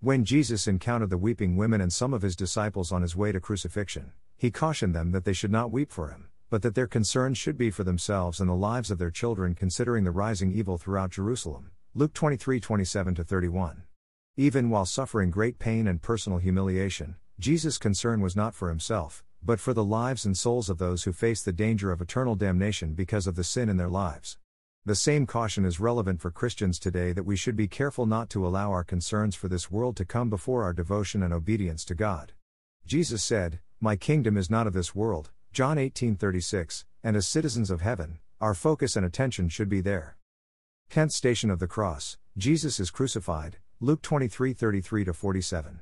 When 0.00 0.24
Jesus 0.24 0.68
encountered 0.68 1.10
the 1.10 1.18
weeping 1.18 1.56
women 1.56 1.80
and 1.80 1.92
some 1.92 2.14
of 2.14 2.22
his 2.22 2.36
disciples 2.36 2.92
on 2.92 3.02
his 3.02 3.16
way 3.16 3.32
to 3.32 3.40
crucifixion, 3.40 4.12
he 4.36 4.50
cautioned 4.50 4.94
them 4.94 5.10
that 5.10 5.24
they 5.24 5.32
should 5.32 5.50
not 5.50 5.72
weep 5.72 5.90
for 5.90 6.10
him, 6.10 6.28
but 6.50 6.62
that 6.62 6.76
their 6.76 6.86
concerns 6.86 7.36
should 7.36 7.58
be 7.58 7.70
for 7.70 7.82
themselves 7.82 8.38
and 8.38 8.48
the 8.48 8.54
lives 8.54 8.90
of 8.90 8.98
their 8.98 9.10
children, 9.10 9.54
considering 9.54 10.04
the 10.04 10.10
rising 10.12 10.52
evil 10.52 10.78
throughout 10.78 11.10
Jerusalem. 11.10 11.72
Luke 11.94 12.14
23 12.14 12.60
27 12.60 13.14
31. 13.16 13.82
Even 14.40 14.70
while 14.70 14.86
suffering 14.86 15.32
great 15.32 15.58
pain 15.58 15.88
and 15.88 16.00
personal 16.00 16.38
humiliation, 16.38 17.16
Jesus' 17.40 17.76
concern 17.76 18.20
was 18.20 18.36
not 18.36 18.54
for 18.54 18.68
himself, 18.68 19.24
but 19.42 19.58
for 19.58 19.74
the 19.74 19.82
lives 19.82 20.24
and 20.24 20.38
souls 20.38 20.70
of 20.70 20.78
those 20.78 21.02
who 21.02 21.12
face 21.12 21.42
the 21.42 21.52
danger 21.52 21.90
of 21.90 22.00
eternal 22.00 22.36
damnation 22.36 22.94
because 22.94 23.26
of 23.26 23.34
the 23.34 23.42
sin 23.42 23.68
in 23.68 23.78
their 23.78 23.88
lives. 23.88 24.38
The 24.84 24.94
same 24.94 25.26
caution 25.26 25.64
is 25.64 25.80
relevant 25.80 26.20
for 26.20 26.30
Christians 26.30 26.78
today 26.78 27.12
that 27.14 27.24
we 27.24 27.34
should 27.34 27.56
be 27.56 27.66
careful 27.66 28.06
not 28.06 28.30
to 28.30 28.46
allow 28.46 28.70
our 28.70 28.84
concerns 28.84 29.34
for 29.34 29.48
this 29.48 29.72
world 29.72 29.96
to 29.96 30.04
come 30.04 30.30
before 30.30 30.62
our 30.62 30.72
devotion 30.72 31.20
and 31.20 31.34
obedience 31.34 31.84
to 31.86 31.96
God. 31.96 32.32
Jesus 32.86 33.24
said, 33.24 33.58
My 33.80 33.96
kingdom 33.96 34.36
is 34.36 34.48
not 34.48 34.68
of 34.68 34.72
this 34.72 34.94
world, 34.94 35.32
John 35.52 35.78
18:36, 35.78 36.84
and 37.02 37.16
as 37.16 37.26
citizens 37.26 37.72
of 37.72 37.80
heaven, 37.80 38.20
our 38.40 38.54
focus 38.54 38.94
and 38.94 39.04
attention 39.04 39.48
should 39.48 39.68
be 39.68 39.80
there. 39.80 40.16
10th 40.92 41.10
station 41.10 41.50
of 41.50 41.58
the 41.58 41.66
cross, 41.66 42.18
Jesus 42.36 42.78
is 42.78 42.92
crucified, 42.92 43.58
Luke 43.80 44.02
23:33 44.02 45.14
47. 45.14 45.80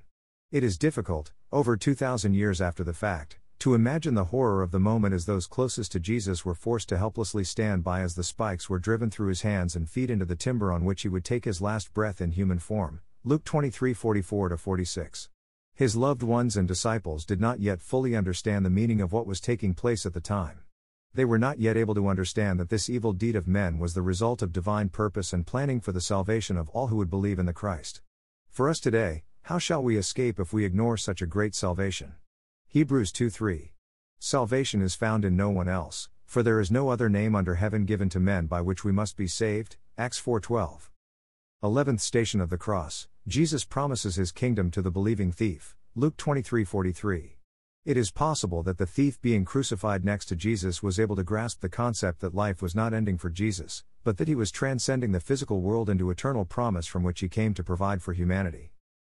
It 0.52 0.62
is 0.62 0.76
difficult, 0.76 1.32
over 1.50 1.78
2000 1.78 2.34
years 2.34 2.60
after 2.60 2.84
the 2.84 2.92
fact, 2.92 3.38
to 3.58 3.72
imagine 3.72 4.12
the 4.12 4.24
horror 4.24 4.62
of 4.62 4.70
the 4.70 4.78
moment 4.78 5.14
as 5.14 5.24
those 5.24 5.46
closest 5.46 5.92
to 5.92 6.00
Jesus 6.00 6.44
were 6.44 6.54
forced 6.54 6.90
to 6.90 6.98
helplessly 6.98 7.42
stand 7.42 7.82
by 7.82 8.02
as 8.02 8.14
the 8.14 8.22
spikes 8.22 8.68
were 8.68 8.78
driven 8.78 9.10
through 9.10 9.28
his 9.28 9.40
hands 9.40 9.74
and 9.74 9.88
feet 9.88 10.10
into 10.10 10.26
the 10.26 10.36
timber 10.36 10.70
on 10.70 10.84
which 10.84 11.02
he 11.02 11.08
would 11.08 11.24
take 11.24 11.46
his 11.46 11.62
last 11.62 11.94
breath 11.94 12.20
in 12.20 12.32
human 12.32 12.58
form. 12.58 13.00
Luke 13.24 13.44
23:44 13.44 14.58
46. 14.58 15.30
His 15.74 15.96
loved 15.96 16.22
ones 16.22 16.54
and 16.54 16.68
disciples 16.68 17.24
did 17.24 17.40
not 17.40 17.60
yet 17.60 17.80
fully 17.80 18.14
understand 18.14 18.66
the 18.66 18.70
meaning 18.70 19.00
of 19.00 19.10
what 19.10 19.26
was 19.26 19.40
taking 19.40 19.72
place 19.72 20.04
at 20.04 20.12
the 20.12 20.20
time. 20.20 20.60
They 21.14 21.24
were 21.24 21.38
not 21.38 21.58
yet 21.58 21.76
able 21.76 21.94
to 21.94 22.08
understand 22.08 22.60
that 22.60 22.68
this 22.68 22.90
evil 22.90 23.12
deed 23.12 23.36
of 23.36 23.48
men 23.48 23.78
was 23.78 23.94
the 23.94 24.02
result 24.02 24.42
of 24.42 24.52
divine 24.52 24.88
purpose 24.90 25.32
and 25.32 25.46
planning 25.46 25.80
for 25.80 25.92
the 25.92 26.00
salvation 26.00 26.56
of 26.56 26.68
all 26.70 26.88
who 26.88 26.96
would 26.96 27.10
believe 27.10 27.38
in 27.38 27.46
the 27.46 27.52
Christ. 27.52 28.02
For 28.50 28.68
us 28.68 28.80
today, 28.80 29.24
how 29.42 29.58
shall 29.58 29.82
we 29.82 29.96
escape 29.96 30.40
if 30.40 30.52
we 30.52 30.64
ignore 30.64 30.96
such 30.96 31.22
a 31.22 31.26
great 31.26 31.54
salvation? 31.54 32.14
Hebrews 32.68 33.12
2 33.12 33.30
3. 33.30 33.72
Salvation 34.18 34.82
is 34.82 34.94
found 34.94 35.24
in 35.24 35.36
no 35.36 35.50
one 35.50 35.68
else, 35.68 36.08
for 36.24 36.42
there 36.42 36.60
is 36.60 36.70
no 36.70 36.88
other 36.88 37.08
name 37.08 37.34
under 37.36 37.54
heaven 37.54 37.84
given 37.84 38.08
to 38.08 38.18
men 38.18 38.46
by 38.46 38.60
which 38.60 38.84
we 38.84 38.92
must 38.92 39.16
be 39.16 39.28
saved. 39.28 39.76
Acts 39.96 40.18
4:12. 40.20 40.90
11th 41.62 42.00
station 42.00 42.40
of 42.40 42.50
the 42.50 42.58
cross. 42.58 43.08
Jesus 43.28 43.64
promises 43.64 44.16
his 44.16 44.32
kingdom 44.32 44.70
to 44.72 44.82
the 44.82 44.90
believing 44.90 45.32
thief. 45.32 45.76
Luke 45.94 46.16
23:43. 46.16 47.35
It 47.86 47.96
is 47.96 48.10
possible 48.10 48.64
that 48.64 48.78
the 48.78 48.84
thief 48.84 49.22
being 49.22 49.44
crucified 49.44 50.04
next 50.04 50.26
to 50.26 50.34
Jesus 50.34 50.82
was 50.82 50.98
able 50.98 51.14
to 51.14 51.22
grasp 51.22 51.60
the 51.60 51.68
concept 51.68 52.18
that 52.18 52.34
life 52.34 52.60
was 52.60 52.74
not 52.74 52.92
ending 52.92 53.16
for 53.16 53.30
Jesus, 53.30 53.84
but 54.02 54.16
that 54.16 54.26
he 54.26 54.34
was 54.34 54.50
transcending 54.50 55.12
the 55.12 55.20
physical 55.20 55.60
world 55.60 55.88
into 55.88 56.10
eternal 56.10 56.44
promise 56.44 56.88
from 56.88 57.04
which 57.04 57.20
he 57.20 57.28
came 57.28 57.54
to 57.54 57.62
provide 57.62 58.02
for 58.02 58.12
humanity. 58.12 58.72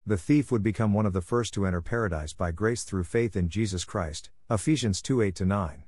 The 0.06 0.18
thief 0.18 0.52
would 0.52 0.62
become 0.62 0.94
one 0.94 1.08
of 1.08 1.14
the 1.14 1.22
first 1.22 1.52
to 1.56 1.66
enter 1.66 1.82
paradise 1.82 2.34
by 2.34 2.52
grace 2.52 2.84
through 2.84 3.06
faith 3.06 3.36
in 3.36 3.50
Jesus 3.50 3.86
Christ. 3.86 4.30
Ephesians 4.52 5.02
2 5.02 5.24
8 5.24 5.42
9. 5.42 5.86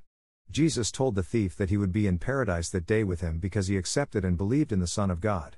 Jesus 0.50 0.92
told 0.92 1.14
the 1.14 1.22
thief 1.22 1.56
that 1.58 1.70
he 1.70 1.78
would 1.78 1.92
be 1.92 2.08
in 2.08 2.18
paradise 2.18 2.72
that 2.72 2.88
day 2.88 3.04
with 3.04 3.22
him 3.22 3.38
because 3.38 3.68
he 3.68 3.78
accepted 3.78 4.26
and 4.26 4.38
believed 4.38 4.72
in 4.72 4.80
the 4.80 4.88
Son 4.88 5.12
of 5.12 5.22
God. 5.22 5.56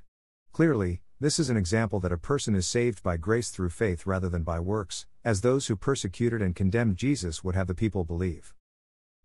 Clearly, 0.51 1.02
this 1.23 1.39
is 1.39 1.49
an 1.49 1.55
example 1.55 2.01
that 2.01 2.11
a 2.11 2.17
person 2.17 2.53
is 2.53 2.67
saved 2.67 3.01
by 3.01 3.15
grace 3.15 3.49
through 3.49 3.69
faith 3.69 4.05
rather 4.05 4.27
than 4.27 4.43
by 4.43 4.59
works, 4.59 5.05
as 5.23 5.39
those 5.39 5.67
who 5.67 5.75
persecuted 5.77 6.41
and 6.41 6.53
condemned 6.53 6.97
Jesus 6.97 7.45
would 7.45 7.55
have 7.55 7.67
the 7.67 7.73
people 7.73 8.03
believe. 8.03 8.53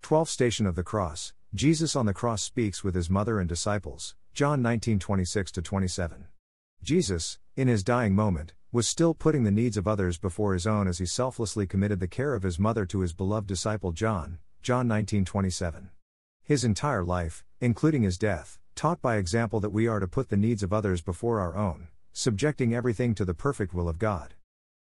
12th 0.04 0.28
station 0.28 0.64
of 0.64 0.76
the 0.76 0.84
cross. 0.84 1.32
Jesus 1.52 1.96
on 1.96 2.06
the 2.06 2.14
cross 2.14 2.40
speaks 2.40 2.84
with 2.84 2.94
his 2.94 3.10
mother 3.10 3.40
and 3.40 3.48
disciples. 3.48 4.14
John 4.32 4.62
19:26 4.62 5.60
27. 5.60 6.26
Jesus, 6.84 7.40
in 7.56 7.66
his 7.66 7.82
dying 7.82 8.14
moment, 8.14 8.54
was 8.70 8.86
still 8.86 9.12
putting 9.12 9.42
the 9.42 9.50
needs 9.50 9.76
of 9.76 9.88
others 9.88 10.18
before 10.18 10.52
his 10.52 10.68
own 10.68 10.86
as 10.86 10.98
he 10.98 11.06
selflessly 11.06 11.66
committed 11.66 11.98
the 11.98 12.06
care 12.06 12.34
of 12.34 12.44
his 12.44 12.60
mother 12.60 12.86
to 12.86 13.00
his 13.00 13.12
beloved 13.12 13.48
disciple 13.48 13.90
John, 13.90 14.38
John 14.62 14.86
19:27. 14.86 15.90
His 16.44 16.62
entire 16.62 17.04
life, 17.04 17.44
including 17.60 18.04
his 18.04 18.18
death, 18.18 18.60
taught 18.78 19.02
by 19.02 19.16
example 19.16 19.58
that 19.58 19.70
we 19.70 19.88
are 19.88 19.98
to 19.98 20.06
put 20.06 20.28
the 20.28 20.36
needs 20.36 20.62
of 20.62 20.72
others 20.72 21.02
before 21.02 21.40
our 21.40 21.56
own, 21.56 21.88
subjecting 22.12 22.72
everything 22.72 23.12
to 23.12 23.24
the 23.24 23.34
perfect 23.34 23.74
will 23.74 23.88
of 23.88 23.98
God. 23.98 24.34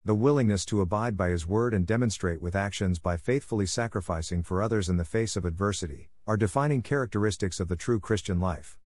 The 0.05 0.13
willingness 0.13 0.65
to 0.65 0.81
abide 0.81 1.17
by 1.17 1.29
his 1.29 1.47
word 1.47 1.73
and 1.73 1.83
demonstrate 1.83 2.39
with 2.39 2.55
actions 2.55 2.99
by 2.99 3.17
faithfully 3.17 3.65
sacrificing 3.65 4.43
for 4.43 4.61
others 4.61 4.87
in 4.87 4.97
the 4.97 5.03
face 5.03 5.35
of 5.35 5.45
adversity 5.45 6.09
are 6.27 6.37
defining 6.37 6.83
characteristics 6.83 7.59
of 7.59 7.69
the 7.69 7.75
true 7.75 7.99
Christian 7.99 8.39
life. 8.39 8.77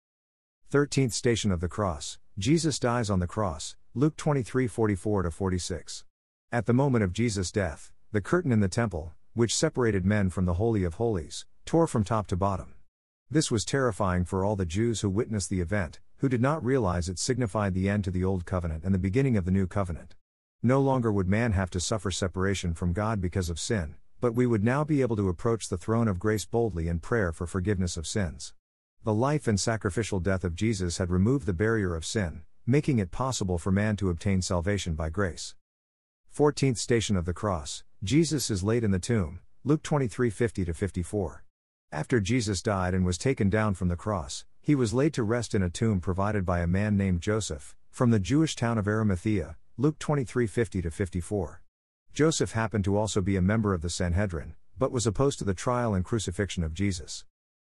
13th 0.71 1.11
station 1.11 1.51
of 1.51 1.59
the 1.59 1.67
cross. 1.67 2.17
Jesus 2.37 2.79
dies 2.79 3.09
on 3.09 3.19
the 3.19 3.27
cross, 3.27 3.75
Luke 3.93 4.15
23 4.15 4.65
44 4.65 5.29
46. 5.29 6.05
At 6.53 6.67
the 6.67 6.73
moment 6.73 7.03
of 7.03 7.11
Jesus' 7.11 7.51
death, 7.51 7.91
the 8.13 8.21
curtain 8.21 8.53
in 8.53 8.61
the 8.61 8.69
temple, 8.69 9.11
which 9.33 9.53
separated 9.53 10.05
men 10.05 10.29
from 10.29 10.45
the 10.45 10.53
Holy 10.53 10.85
of 10.85 10.93
Holies, 10.93 11.45
tore 11.65 11.85
from 11.85 12.05
top 12.05 12.27
to 12.27 12.37
bottom. 12.37 12.75
This 13.33 13.50
was 13.50 13.63
terrifying 13.63 14.25
for 14.25 14.43
all 14.43 14.57
the 14.57 14.65
Jews 14.65 15.00
who 15.00 15.09
witnessed 15.09 15.50
the 15.50 15.61
event, 15.61 16.01
who 16.17 16.27
did 16.27 16.41
not 16.41 16.65
realize 16.65 17.07
it 17.07 17.17
signified 17.17 17.73
the 17.73 17.88
end 17.88 18.03
to 18.03 18.11
the 18.11 18.25
Old 18.25 18.45
Covenant 18.45 18.83
and 18.83 18.93
the 18.93 19.00
beginning 19.00 19.38
of 19.38 19.45
the 19.45 19.51
New 19.51 19.67
Covenant. 19.67 20.15
No 20.61 20.81
longer 20.81 21.13
would 21.13 21.29
man 21.29 21.53
have 21.53 21.69
to 21.69 21.79
suffer 21.79 22.11
separation 22.11 22.73
from 22.73 22.91
God 22.91 23.21
because 23.21 23.50
of 23.50 23.57
sin, 23.57 23.95
but 24.19 24.35
we 24.35 24.45
would 24.45 24.65
now 24.65 24.83
be 24.83 25.00
able 25.00 25.15
to 25.15 25.29
approach 25.29 25.69
the 25.69 25.77
throne 25.77 26.09
of 26.09 26.19
grace 26.19 26.43
boldly 26.43 26.89
in 26.89 27.00
prayer 27.00 27.31
for 27.31 27.47
forgiveness 27.47 27.95
of 27.95 28.05
sins. 28.05 28.53
The 29.05 29.13
life 29.13 29.47
and 29.47 29.57
sacrificial 29.57 30.19
death 30.19 30.43
of 30.43 30.53
Jesus 30.53 30.97
had 30.97 31.09
removed 31.09 31.45
the 31.45 31.53
barrier 31.53 31.95
of 31.95 32.05
sin, 32.05 32.41
making 32.67 33.00
it 33.00 33.11
possible 33.11 33.57
for 33.57 33.71
man 33.71 33.95
to 33.95 34.09
obtain 34.09 34.41
salvation 34.41 34.93
by 34.93 35.09
grace. 35.09 35.55
14th 36.35 36.77
station 36.77 37.15
of 37.15 37.23
the 37.23 37.33
cross 37.33 37.85
Jesus 38.03 38.50
is 38.50 38.61
laid 38.61 38.83
in 38.83 38.91
the 38.91 39.00
tomb, 39.00 39.39
Luke 39.63 39.83
23 39.83 40.29
50 40.29 40.65
54. 40.65 41.45
After 41.93 42.21
Jesus 42.21 42.62
died 42.62 42.93
and 42.93 43.05
was 43.05 43.17
taken 43.17 43.50
down 43.50 43.74
from 43.74 43.89
the 43.89 43.98
cross, 43.98 44.45
he 44.62 44.75
was 44.75 44.93
laid 44.93 45.13
to 45.15 45.24
rest 45.24 45.53
in 45.53 45.62
a 45.62 45.69
tomb 45.69 46.00
provided 46.00 46.45
by 46.45 46.62
a 46.62 46.67
man 46.67 46.95
named 46.95 47.19
Joseph, 47.19 47.75
from 47.89 48.12
the 48.12 48.19
Jewish 48.19 48.55
town 48.55 48.77
of 48.77 48.88
Arimathea, 48.88 49.57
Luke 49.75 50.00
23 50.00 50.48
50 50.48 50.81
54. 50.83 51.62
Joseph 52.13 52.53
happened 52.53 52.86
to 52.86 52.95
also 52.95 53.19
be 53.19 53.36
a 53.36 53.41
member 53.41 53.74
of 53.74 53.81
the 53.81 53.89
Sanhedrin, 53.89 54.55
but 54.79 54.93
was 54.93 55.05
opposed 55.05 55.38
to 55.39 55.43
the 55.43 55.53
trial 55.53 55.93
and 55.93 56.05
crucifixion 56.05 56.63
of 56.63 56.74
Jesus. 56.74 57.25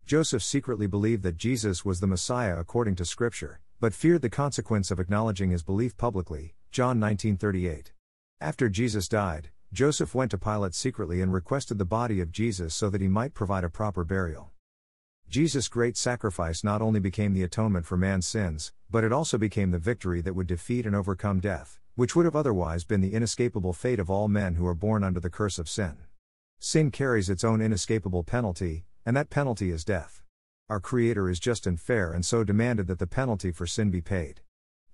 Joseph 0.07 0.45
secretly 0.45 0.87
believed 0.87 1.25
that 1.25 1.37
Jesus 1.37 1.85
was 1.85 1.99
the 1.99 2.07
Messiah 2.07 2.57
according 2.57 2.95
to 2.97 3.05
Scripture, 3.05 3.59
but 3.81 3.93
feared 3.93 4.23
the 4.23 4.31
consequence 4.31 4.93
of 4.93 5.00
acknowledging 5.00 5.50
his 5.50 5.64
belief 5.64 5.97
publicly. 5.97 6.55
John 6.71 7.00
19:38. 7.00 7.91
After 8.41 8.69
Jesus 8.69 9.09
died, 9.09 9.50
Joseph 9.73 10.14
went 10.14 10.31
to 10.31 10.38
Pilate 10.38 10.75
secretly 10.75 11.21
and 11.21 11.33
requested 11.33 11.79
the 11.79 11.85
body 11.85 12.21
of 12.21 12.31
Jesus 12.31 12.75
so 12.75 12.91
that 12.91 13.00
he 13.00 13.09
might 13.09 13.35
provide 13.35 13.64
a 13.64 13.71
proper 13.71 14.05
burial. 14.05 14.50
Jesus' 15.29 15.69
great 15.69 15.97
sacrifice 15.97 16.62
not 16.62 16.83
only 16.83 17.00
became 17.00 17.33
the 17.33 17.43
atonement 17.43 17.87
for 17.87 17.97
man's 17.97 18.26
sins, 18.26 18.73
but 18.91 19.02
it 19.02 19.12
also 19.12 19.38
became 19.38 19.71
the 19.71 19.79
victory 19.79 20.21
that 20.21 20.35
would 20.35 20.47
defeat 20.47 20.85
and 20.85 20.95
overcome 20.95 21.41
death, 21.41 21.81
which 21.95 22.14
would 22.14 22.26
have 22.26 22.37
otherwise 22.37 22.85
been 22.85 23.00
the 23.00 23.14
inescapable 23.14 23.73
fate 23.73 23.99
of 23.99 24.11
all 24.11 24.29
men 24.29 24.57
who 24.57 24.67
are 24.67 24.75
born 24.75 25.02
under 25.02 25.21
the 25.21 25.31
curse 25.31 25.59
of 25.59 25.69
sin. 25.69 25.97
Sin 26.59 26.91
carries 26.91 27.31
its 27.31 27.43
own 27.43 27.62
inescapable 27.62 28.23
penalty, 28.23 28.85
and 29.07 29.17
that 29.17 29.31
penalty 29.31 29.71
is 29.71 29.85
death 29.85 30.23
our 30.73 30.81
Creator 30.81 31.29
is 31.29 31.38
just 31.38 31.67
and 31.67 31.79
fair 31.79 32.12
and 32.12 32.25
so 32.25 32.45
demanded 32.45 32.87
that 32.87 32.99
the 32.99 33.07
penalty 33.07 33.52
for 33.52 33.67
sin 33.67 33.91
be 33.91 34.00
paid. 34.00 34.41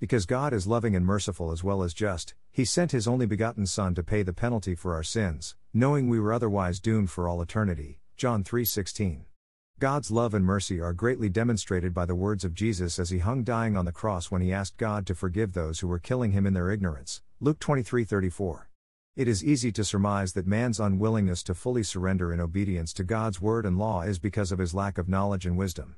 Because 0.00 0.26
God 0.26 0.52
is 0.52 0.68
loving 0.68 0.94
and 0.94 1.04
merciful 1.04 1.50
as 1.50 1.64
well 1.64 1.82
as 1.82 1.92
just, 1.92 2.34
He 2.52 2.64
sent 2.64 2.92
His 2.92 3.08
only 3.08 3.26
begotten 3.26 3.66
Son 3.66 3.96
to 3.96 4.04
pay 4.04 4.22
the 4.22 4.32
penalty 4.32 4.76
for 4.76 4.94
our 4.94 5.02
sins, 5.02 5.56
knowing 5.74 6.08
we 6.08 6.20
were 6.20 6.32
otherwise 6.32 6.78
doomed 6.78 7.10
for 7.10 7.26
all 7.28 7.42
eternity. 7.42 7.98
John 8.16 8.44
3:16. 8.44 9.24
God's 9.80 10.12
love 10.12 10.34
and 10.34 10.44
mercy 10.44 10.80
are 10.80 10.92
greatly 10.92 11.28
demonstrated 11.28 11.94
by 11.94 12.04
the 12.04 12.14
words 12.14 12.44
of 12.44 12.54
Jesus 12.54 13.00
as 13.00 13.10
he 13.10 13.18
hung 13.18 13.42
dying 13.42 13.76
on 13.76 13.84
the 13.84 13.92
cross 13.92 14.30
when 14.30 14.42
he 14.42 14.52
asked 14.52 14.76
God 14.76 15.04
to 15.06 15.16
forgive 15.16 15.52
those 15.52 15.80
who 15.80 15.88
were 15.88 15.98
killing 15.98 16.30
him 16.30 16.46
in 16.46 16.54
their 16.54 16.70
ignorance. 16.70 17.22
Luke 17.40 17.58
23:34. 17.58 18.68
It 19.16 19.26
is 19.26 19.44
easy 19.44 19.72
to 19.72 19.84
surmise 19.84 20.32
that 20.34 20.46
man's 20.46 20.78
unwillingness 20.78 21.42
to 21.42 21.54
fully 21.54 21.82
surrender 21.82 22.32
in 22.32 22.38
obedience 22.38 22.92
to 22.92 23.02
God's 23.02 23.40
word 23.40 23.66
and 23.66 23.76
law 23.76 24.02
is 24.02 24.20
because 24.20 24.52
of 24.52 24.60
his 24.60 24.74
lack 24.74 24.96
of 24.96 25.08
knowledge 25.08 25.44
and 25.44 25.56
wisdom. 25.56 25.96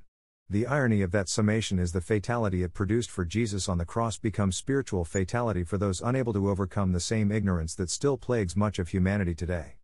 The 0.53 0.67
irony 0.67 1.01
of 1.03 1.13
that 1.13 1.29
summation 1.29 1.79
is 1.79 1.93
the 1.93 2.01
fatality 2.01 2.65
it 2.65 2.75
produced 2.75 3.09
for 3.09 3.25
Jesus 3.25 3.69
on 3.69 3.79
the 3.79 3.85
cross 3.85 4.19
becomes 4.19 4.57
spiritual 4.57 5.05
fatality 5.05 5.63
for 5.63 5.79
those 5.79 6.01
unable 6.01 6.33
to 6.33 6.51
overcome 6.51 6.91
the 6.91 6.99
same 6.99 7.31
ignorance 7.31 7.77
that 7.77 7.89
still 7.89 8.17
plagues 8.17 8.57
much 8.57 8.81
of 8.81 8.89
humanity 8.89 9.33
today. 9.33 9.77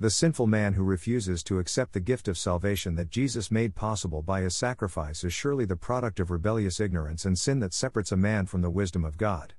The 0.00 0.08
sinful 0.08 0.46
man 0.46 0.72
who 0.72 0.82
refuses 0.82 1.44
to 1.44 1.58
accept 1.58 1.92
the 1.92 2.00
gift 2.00 2.26
of 2.26 2.38
salvation 2.38 2.94
that 2.94 3.10
Jesus 3.10 3.50
made 3.50 3.74
possible 3.74 4.22
by 4.22 4.40
his 4.40 4.56
sacrifice 4.56 5.24
is 5.24 5.34
surely 5.34 5.66
the 5.66 5.76
product 5.76 6.18
of 6.18 6.30
rebellious 6.30 6.80
ignorance 6.80 7.26
and 7.26 7.38
sin 7.38 7.58
that 7.58 7.74
separates 7.74 8.10
a 8.10 8.16
man 8.16 8.46
from 8.46 8.62
the 8.62 8.70
wisdom 8.70 9.04
of 9.04 9.18
God. 9.18 9.52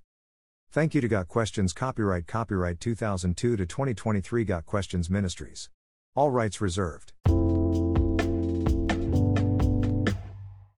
Thank 0.72 0.96
you 0.96 1.02
to 1.02 1.08
Got 1.08 1.28
Questions 1.28 1.74
Copyright 1.74 2.26
Copyright 2.26 2.80
2002 2.80 3.56
to 3.56 3.66
2023 3.68 4.44
Got 4.44 4.66
Questions 4.66 5.12
Ministries. 5.12 5.70
All 6.16 6.32
rights 6.32 6.60
reserved. 6.60 7.14